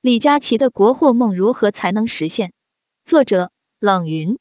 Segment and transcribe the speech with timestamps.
[0.00, 2.52] 李佳琦的国货梦如何才能实现？
[3.04, 3.50] 作者
[3.80, 4.38] 冷云。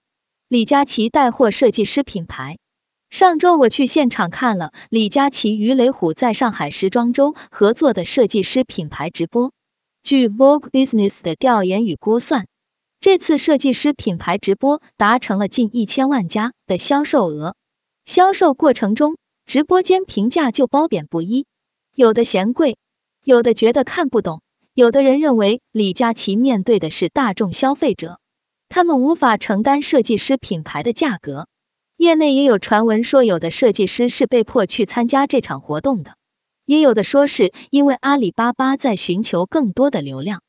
[0.47, 2.59] 李佳琦带货设计师品牌。
[3.09, 9.51] 上周我去现场看了李佳琦与雷虎在上海时装周合作的设计师品牌直播。
[10.03, 12.45] 据 Vogue Business 的调研与估算，
[12.99, 17.55] 这次设计师品牌直播达成了近一千万加的销售额。
[18.05, 19.17] 销售过程中，
[19.47, 21.47] 直播间评价就褒贬不一，
[21.95, 22.77] 有的嫌贵，
[23.23, 24.39] 有的觉得看不懂。
[24.77, 28.19] 有的人认为李佳琦面对的是大众消费者，
[28.69, 31.47] 他们无法承担设计师品牌的价格。
[31.97, 36.13] 业内也有传闻说，有的设计师是被迫去参加这场活动的，
[36.63, 40.43] 也有的说是因为阿里巴巴在寻求更多的流量，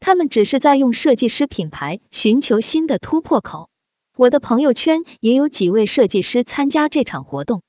[0.00, 3.68] 他们只是在用设计师品牌寻求新的突破口。
[4.16, 7.60] 我的朋友圈也有几位设计师参加这场活动，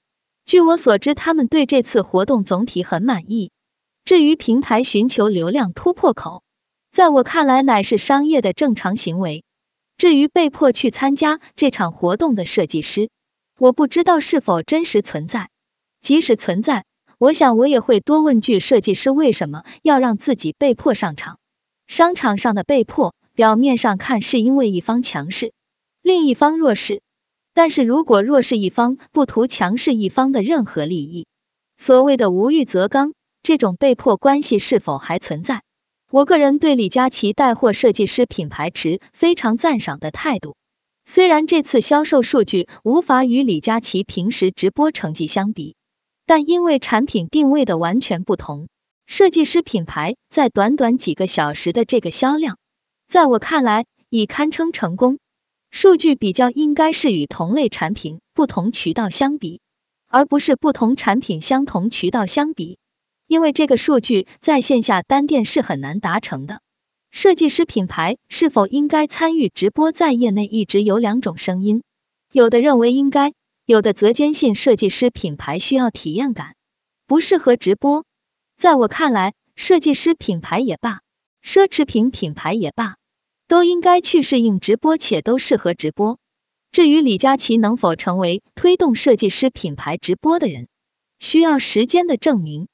[0.45, 3.51] 据我所知，他们对这次活动总体很满意。
[4.05, 6.43] 至于平台寻求流量突破口，
[6.91, 9.43] 在我看来乃是商业的正常行为。
[9.97, 13.09] 至于被迫去参加这场活动的设计师，
[13.57, 15.49] 我不知道是否真实存在。
[16.01, 16.85] 即使存在，
[17.17, 21.39] 我想我也会多问句：设计师为什么要让自己被迫上场？
[21.87, 25.51] 商场上的被迫，表面上看是因为一方强势，
[26.03, 27.01] 另一方弱势。
[27.55, 31.25] 但是如果弱势一方不图强势一方的任何利益，
[31.75, 33.15] 所谓的无欲则刚。
[33.45, 35.61] 这种被迫关系是否还存在？
[36.09, 40.55] 我个人对李佳琦带货设计师品牌持非常赞赏的态度。
[41.05, 45.75] 虽然这次销售数据无法与李佳琦平时直播成绩相比，
[46.25, 48.67] 但因为产品定位的完全不同，
[49.05, 52.57] 设计师品牌在短短几个小时的这个销量，
[53.07, 55.19] 在我看来已堪称成功。
[55.69, 59.61] 数据比较应该是与同类产品不同渠道相比，
[60.07, 62.79] 而不是不同产品相同渠道相比。
[63.27, 66.61] 因为这个数据在线下单店是很难达成的。
[67.11, 71.81] 设计师品牌是否应该参与直播，在业内一直有两种声音，
[72.31, 73.31] 有的认为应该，
[73.65, 76.55] 有的则坚信设计师品牌需要体验感，
[77.07, 78.05] 不适合直播。
[78.57, 80.99] 在我看来，设计师品牌也罢，
[81.41, 82.97] 奢侈品品牌也罢，
[83.47, 86.19] 都应该去适应直播，且都适合直播。
[86.71, 90.67] 至于李佳琦能否成为推动设计师品牌直播的人，
[91.19, 92.67] 需要时间的证明。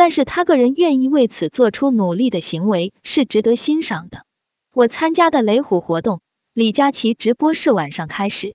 [0.00, 4.24] 但是他个人愿意为此做出努力的行为是值得欣赏的。
[4.72, 6.22] 我参加的雷虎活动，
[6.54, 8.54] 李佳琦直播是晚上开始，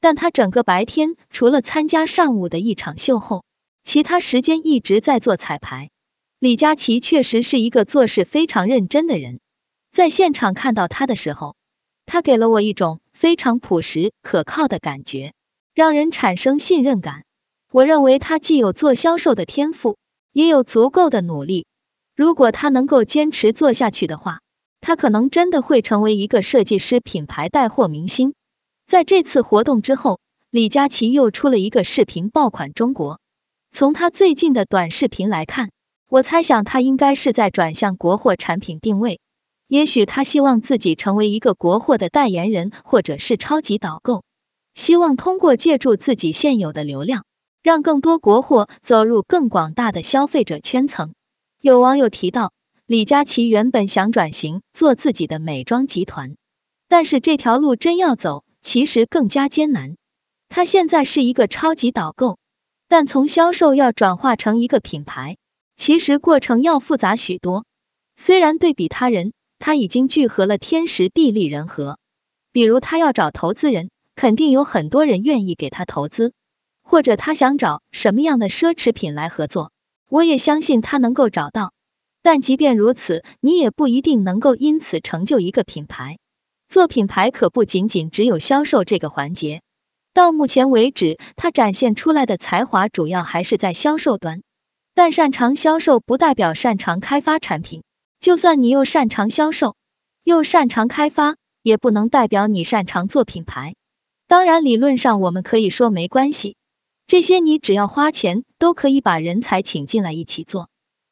[0.00, 3.42] 但他整个白天除了参加上午的一场秀后，
[3.82, 5.90] 其他时间一直在做彩排。
[6.38, 9.40] 李佳琦确实是一个做事非常认真的人，
[9.90, 11.56] 在现场看到他的时候，
[12.06, 15.32] 他给了我一种非常朴实可靠的感觉，
[15.74, 17.24] 让人产生信任感。
[17.72, 19.96] 我认为他既有做销售的天赋。
[20.34, 21.64] 也有足够的努力，
[22.16, 24.40] 如果他能够坚持做下去的话，
[24.80, 28.34] 他可能真的会成为一个设计师品牌带货明星。
[28.84, 30.18] 在这次活动之后，
[30.50, 33.20] 李佳琦又出了一个视频爆款中国。
[33.70, 35.70] 从他最近的短视频来看，
[36.08, 39.20] 我猜想他应该是在转向国货产品定位。
[39.68, 44.24] 也许他希望自己成为一个国货的代言人，或者是超级导购，
[44.74, 47.24] 希望通过借助自己现有的流量。
[47.64, 51.14] 让更多国货走入更广大的消费者圈层。
[51.62, 52.52] 有网友提到，
[52.84, 56.36] 李佳琦原本想转型做自己的美妆集团，
[56.88, 59.96] 但是这条路真要走，其实更加艰难。
[60.50, 62.38] 他现在是一个超级导购，
[62.86, 65.38] 但从销售要转化成一个品牌，
[65.74, 67.64] 其实过程要复杂许多。
[68.14, 71.98] 虽然对比他人，他已经聚合了天时地利人和，
[72.52, 76.34] 比如他要找投资人，肯定有很多人愿意给他投资。
[76.84, 79.72] 或者他想找什么样的奢侈品来合作，
[80.08, 81.72] 我也相信他能够找到。
[82.22, 86.18] 但即便如此，你也不一定能够因此成就一个品牌。
[86.68, 89.62] 做品牌可不仅仅只有销售这个环节。
[90.12, 94.42] 到目前为止，他展现出来的才华主要还是在销售端。
[94.94, 97.82] 但擅长销售不代表擅长开发产品，
[98.20, 99.74] 就算你又擅长销售，
[100.22, 103.74] 又擅长开发，也不能代表你擅长做品牌。
[104.28, 106.56] 当然，理论上我们可以说没关系。
[107.06, 110.68] 这些你只要花钱都可以把人才请进来一起做，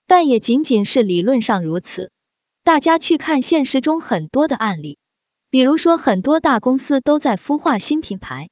[0.06, 2.10] 但也仅仅是理论上如此。
[2.64, 4.96] 大家去看现实中很多的案例，
[5.50, 8.48] 比如说很多大公司都在孵化新品牌。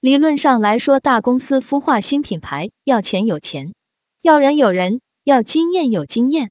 [0.00, 3.72] 理论上来说，大公司孵化新品牌要钱有钱，
[4.20, 6.50] 要人有人，要经验有经验。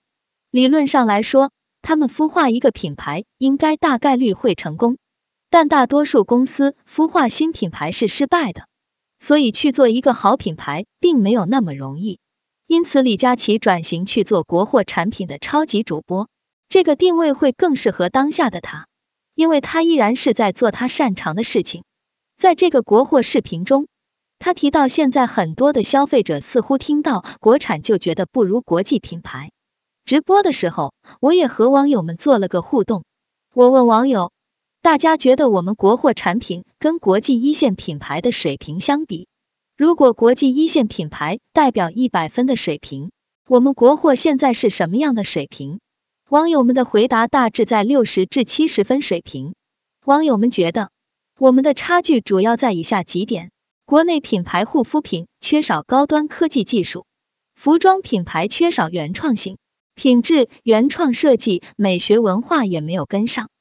[0.49, 1.51] 理论上来说，
[1.81, 4.97] 他们孵化一个品牌应该大概率会成功，
[5.49, 8.67] 但大多数公司孵化新品牌是失败的。
[9.21, 12.19] 所以去做一个好品牌，并没有那么容易。
[12.65, 16.27] 因此，李佳琦转型去做国货产品的超级主播，
[16.69, 18.87] 这个定位会更适合当下的他，
[19.35, 21.83] 因为他依然是在做他擅长的事情。
[22.35, 23.87] 在这个国货视频中，
[24.39, 29.51] 他提到现在很多的消费者似乎听到国产就觉得不如国际品牌。
[30.03, 33.03] 直播的时候，我也和网友们做了个互动，
[33.53, 34.31] 我问网友，
[34.83, 39.27] 大家觉得我们国货产品跟国际一线品牌的水平相比，
[39.77, 43.11] 如果国际一线品牌代表一百分的水平，
[43.47, 45.79] 我们国货现在是什么样的水平？
[46.29, 49.53] 网友们的回答大致在六十至七十分水平。
[50.03, 50.89] 网友们觉得，
[51.37, 53.51] 我们的差距主要在以下几点：
[53.85, 57.05] 国内品牌护肤品缺少高端科技技术，
[57.53, 59.59] 服装品牌缺少原创性，
[59.93, 63.51] 品质、原创设计、美学文化也没有跟上，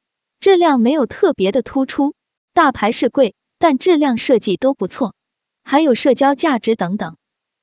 [0.40, 2.14] 质量没有特别的突出。
[2.54, 5.14] 大牌是贵，但质量设计都不错，
[5.62, 7.16] 还有社交价值等等。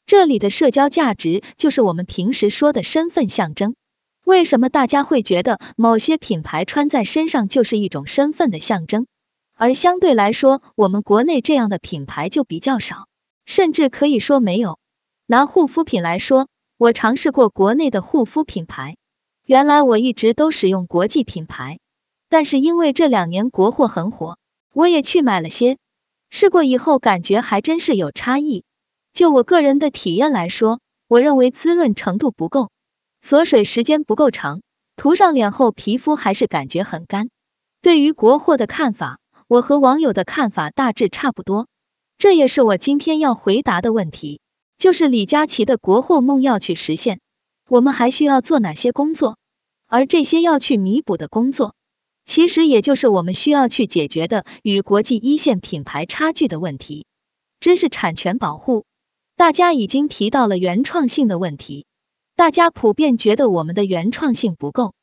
[0.05, 3.75] 这里的社交价值就是我们平时说的身份象征。
[4.23, 9.07] 为什么大家会觉得某些品牌穿在身上就是一种身份的象征，
[9.55, 13.07] 而相对来说，我们国内这样的品牌就比较少，
[13.45, 14.79] 甚至可以说没有。
[15.25, 16.47] 拿护肤品来说，
[16.77, 18.97] 我尝试过国内的护肤品牌，
[19.45, 21.79] 原来我一直都使用国际品牌，
[22.29, 24.37] 但是因为这两年国货很火，
[24.73, 25.77] 我也去买了些，
[26.29, 28.63] 试过以后感觉还真是有差异。
[29.13, 32.69] 就我个人的体验来说，我认为滋润程度不够。
[33.21, 34.61] 锁水时间不够长，
[34.95, 37.29] 涂上脸后皮肤还是感觉很干。
[37.81, 41.67] 对于国货的看法，我和网友的看法大致差不多。
[42.17, 44.41] 这也是我今天要回答的问题，
[44.77, 47.19] 就是李佳琦的国货梦要去实现，
[47.69, 49.37] 我们还需要做哪些工作？
[49.87, 51.73] 而这些要去弥补的工作，
[52.27, 57.05] 其实也就是我们需要去解决的与国际一线品牌差距的问题。
[57.61, 58.85] 知识产权保护，
[59.37, 61.85] 大家已经提到了原创性的问题。
[62.35, 64.93] 大家普遍觉得我们的原创性不够，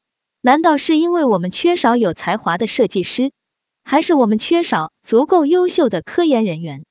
[0.43, 3.33] 难道是因为我们缺少有才华的设计师，
[3.83, 6.85] 还是我们缺少足够优秀的科研人员？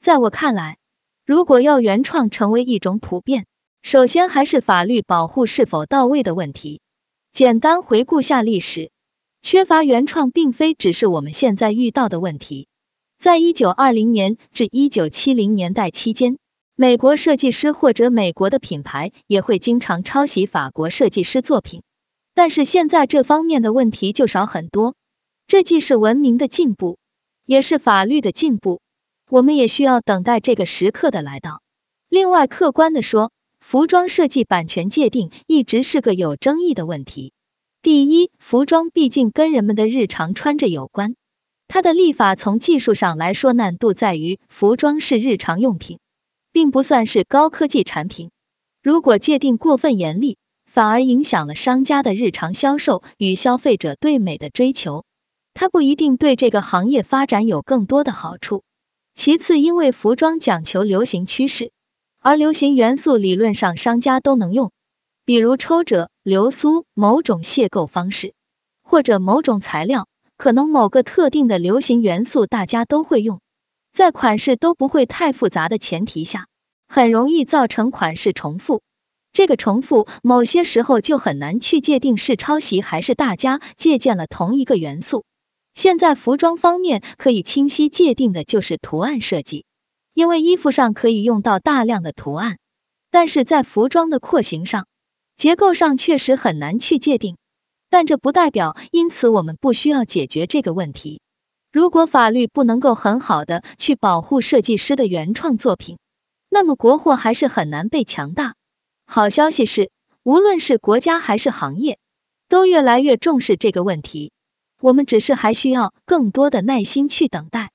[0.00, 0.78] 在我看来，
[1.24, 3.46] 如果要原创成为一种普遍，
[3.82, 6.80] 首先还是法律保护是否到位的问题。
[7.32, 8.90] 简单回顾下历史，
[9.46, 12.66] 缺乏原创并非只是我们现在遇到的问题。
[13.16, 16.36] 在一九二零年至一九七零年代期间。
[16.74, 21.84] 美国设计师或者美国的品牌也会经常抄袭法国设计师作品，
[22.34, 24.96] 但是现在这方面的问题就少很多。
[25.46, 26.98] 这既是文明的进步，
[27.44, 28.80] 也是法律的进步。
[29.30, 31.62] 我们也需要等待这个时刻的来到。
[32.08, 37.32] 另外，客观的说，服装设计版权界定一直是个有争议的问题。
[37.86, 41.14] 第一，服装毕竟跟人们的日常穿着有关，
[41.68, 46.00] 它的立法从技术上来说难度在于，服装是日常用品。
[46.50, 48.32] 并不算是高科技产品。
[48.82, 55.04] 如果界定过分严厉，反而影响了商家的日常销售与消费者对美的追求，
[55.54, 58.64] 它不一定对这个行业发展有更多的好处。
[59.14, 61.70] 其次，因为服装讲求流行趋势，
[62.18, 64.72] 而流行元素理论上商家都能用，
[65.26, 68.32] 比如抽褶、流苏、某种卸构方式，
[68.84, 70.06] 或者某种材料，
[70.36, 73.40] 可能某个特定的流行元素大家都会用。
[73.92, 76.46] 在款式都不会太复杂的前提下，
[76.86, 78.82] 很容易造成款式重复。
[79.32, 85.24] 这个重复某些时候就很难去界定是抄袭还是大家借鉴了同一个元素。
[85.74, 89.64] 现在服装方面可以清晰界定的就是图案设计，
[90.14, 92.58] 因为衣服上可以用到大量的图案，
[93.10, 94.86] 但是在服装的廓形上、
[95.36, 97.36] 结构上确实很难去界定。
[97.88, 101.20] 但这不代表因此我们不需要解决这个问题。
[101.70, 105.98] 如果法律不能够很好的去保护设计师的原创作品，
[106.48, 108.54] 那么国货还是很难被强大。
[109.06, 109.90] 好消息是，
[110.22, 111.98] 无论是国家还是行业，
[112.48, 114.32] 都越来越重视这个问题。
[114.80, 117.70] 我们只是还需要更多的耐心去等待。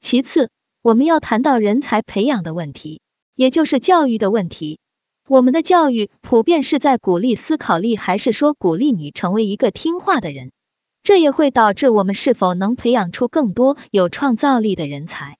[0.00, 0.50] 其次，
[0.82, 3.00] 我们要谈到人才培养的问题，
[3.34, 4.78] 也就是教育的问题。
[5.26, 10.52] 我们的教育普遍是在鼓励思考力，还是说鼓励你成为一个听话的人？
[11.02, 15.38] 这也会导致我们是否能培养出更多有创造力的人才。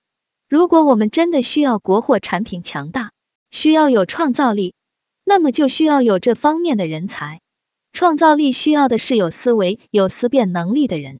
[0.49, 3.11] 如果我们真的需要国货产品强大，
[3.51, 4.73] 需要有创造力，
[5.23, 7.41] 那么就需要有这方面的人才。
[7.93, 11.19] 创造力需要的是有思维、有思辨能力的人。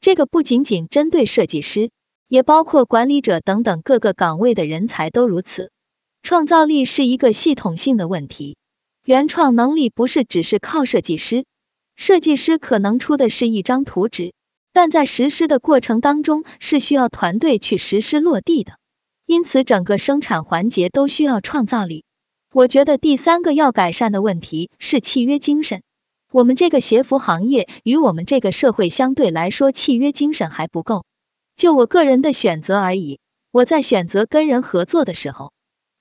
[0.00, 1.90] 这个不仅仅针对设计师，
[2.28, 5.72] 也包括管理者等等各个岗位的人才都如此。
[6.24, 8.56] 创造力是一个系统性的问题，
[9.04, 11.44] 原创能力不是只是靠设计师。
[11.96, 14.32] 设计师可能出的是一张图纸，
[14.72, 18.78] 但在实施的过程当中是需要团队去实施落地的，
[19.26, 22.04] 因此整个生产环节都需要创造力。
[22.54, 25.82] 我觉得第三个要改善的问题是契约精神。
[26.32, 31.04] 我们这个鞋服行业与我们这个社会相对来说，契约精神还不够。
[31.54, 35.52] 就我个人的选择而已，我在选择跟人合作的时候，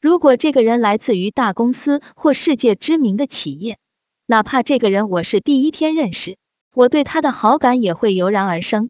[0.03, 3.77] 如果这个人来自于大公司或世界知名的企业，
[4.25, 6.35] 哪怕这个人我是第一天认识，
[6.75, 8.89] 我对他的好感也会油然而生。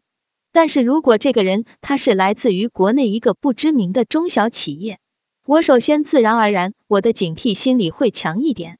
[0.50, 4.98] 但是如果这个人他是来自于国内一个不知名的中小企业，
[5.46, 8.78] 我首先自然而然我的警惕心理会强一点。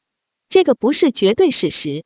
[0.49, 2.03] 这个不是绝对事实。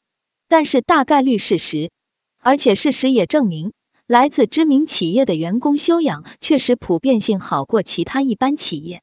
[0.46, 1.90] 但是大概率事实，
[2.38, 3.72] 而且事实也证明，
[4.06, 9.00] 来自知名企业的员工修养确实普遍性好过其他一般企业。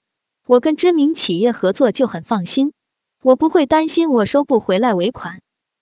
[0.47, 2.71] 我跟知名企业合作就很放心，
[3.23, 5.41] 我不会担心我收不回来尾款。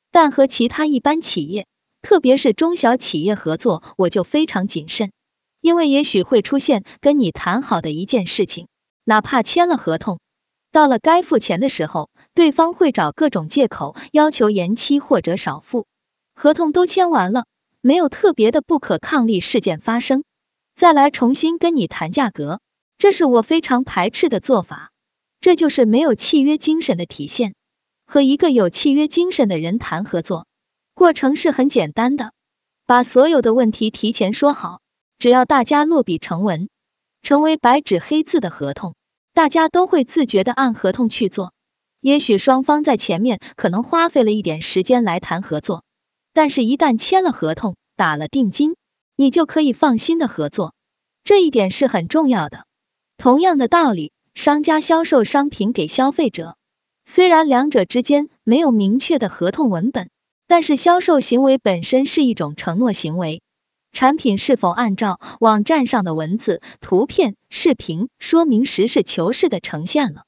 [0.09, 1.67] 但和其他一般企业，
[2.01, 5.11] 特别是中小企业合作，我就非常谨慎，
[5.59, 8.69] 因为也许会出现跟你谈好的一件事情，
[9.03, 10.21] 哪怕签了合同。
[10.71, 15.87] 到了该付钱的时候，对方会找各种借口要求延期或者少付。
[16.35, 17.45] 合同都签完了，
[17.81, 20.23] 没有特别的不可抗力事件发生，
[20.73, 22.61] 再来重新跟你谈价格，
[23.03, 24.93] 这是我非常排斥的做法。
[25.41, 27.53] 这就是没有契约精神的体现。
[28.05, 30.47] 和一个有契约精神的人谈合作，
[30.93, 32.31] 过程是很简单的，
[32.85, 34.79] 把所有的问题提前说好，
[35.19, 36.69] 只要大家落笔成文，
[37.21, 38.95] 成为白纸黑字的合同。
[39.33, 41.51] 大家都会自觉的按合同去做，
[41.99, 45.83] 也许双方在前面可能花费了一点时间来谈合作，
[46.31, 48.77] 但是，一旦签了合同，打了定金，
[49.17, 50.73] 你就可以放心的合作，
[51.25, 52.65] 这一点是很重要的。
[53.23, 56.57] 同样的道理，商家销售商品给消费者，
[57.05, 60.09] 虽然两者之间没有明确的合同文本，
[60.45, 63.41] 但是销售行为本身是一种承诺行为。
[63.93, 70.23] 产品是否按照网站上的文字、图片、视频说明实事求是的呈现了？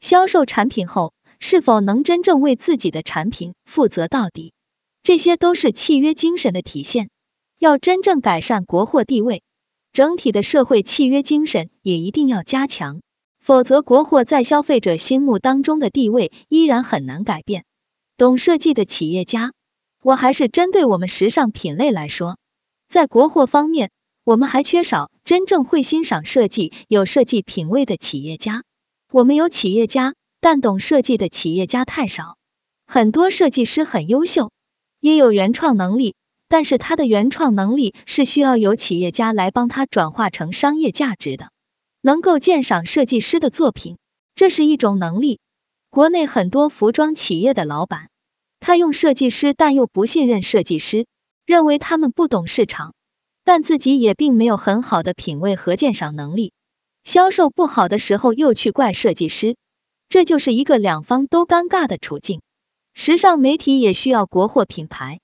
[0.00, 4.54] 销售产品后是否能真正为自己的产品负责到底？
[5.02, 7.10] 这些都是契约精神的体现。
[7.58, 9.42] 要真正改善国货地位，
[9.98, 13.00] 整体的社会契约精神也一定要加强，
[13.40, 17.64] 否则国货在消费者心目当中的地位依然很难改变。
[18.16, 19.54] 懂设计的企业家，
[20.00, 22.38] 我还是针对我们时尚品类来说。
[22.88, 23.90] 在国货方面，
[24.22, 28.62] 我们还缺少真正会欣赏设计、有设计品味的企业家。
[29.10, 32.36] 我们有企业家，但懂设计的企业家太少。
[32.86, 34.52] 很多设计师很优秀，
[35.00, 36.14] 也有原创能力，
[36.48, 41.50] 但是他的原创能力是需要有企业家来帮他转化成商业价值的。
[42.00, 43.98] 能够鉴赏设计师的作品，
[44.34, 45.40] 这是一种能力。
[45.90, 48.08] 国内很多服装企业的老板，
[48.60, 51.06] 他用设计师，但又不信任设计师。
[51.44, 52.94] 认为他们不懂市场，
[53.42, 56.52] 但自己也并没有很好的品味和鉴赏能力，
[57.04, 59.56] 销售不好的时候又去怪设计师，
[60.10, 62.42] 这就是一个两方都尴尬的处境。
[62.92, 65.20] 时尚媒体也需要国货品牌。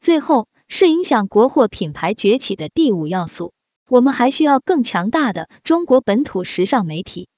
[0.00, 3.52] 最后是影响国货品牌崛起的第五要素，
[3.88, 7.28] 我们还需要更强大的中国本土时尚媒体。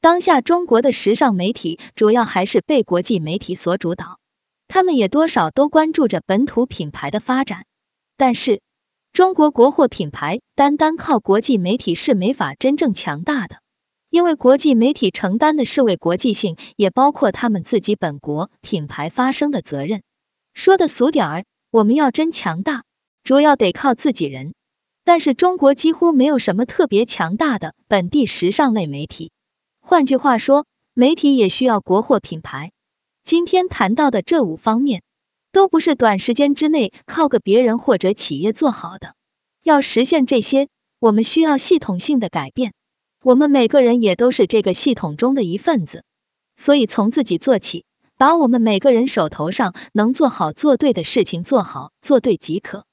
[0.00, 4.18] 当下中国的时尚媒体主要还是被国际媒体所主导，
[4.66, 7.64] 他们也多少都关注着本土品牌的发展。
[8.16, 8.60] 但是，
[9.12, 13.56] 中国国货品牌单单靠国际媒体是没法真正强大的，
[14.08, 20.02] 因为国际媒体承担的是为国际性，也包括他们自己本国品牌发声的责任。
[20.54, 22.84] 说的俗点儿，我们要真强大，
[23.22, 24.54] 主要得靠自己人。
[25.04, 29.32] 但是中国几乎没有什么特别强大的本地时尚类媒体。
[29.80, 32.72] 换句话说，媒体也需要国货品牌。
[33.22, 35.02] 今天谈到的这五方面。
[35.52, 39.16] 都不是短时间之内靠个别人或者企业做好的。
[39.64, 40.68] 要实现这些，
[41.00, 42.72] 我们需要系统性的改变。
[43.24, 46.04] 我们每个人也都是这个系统中的一份子，
[46.54, 47.84] 所以从自己做起，
[48.20, 52.84] 把我们每个人手头上能做好做对的事情做好做对即可。